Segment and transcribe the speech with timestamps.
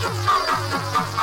[0.00, 1.17] なるほど。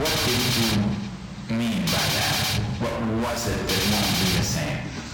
[0.00, 2.60] What did you mean by that?
[2.80, 5.09] What was it that won't be the same?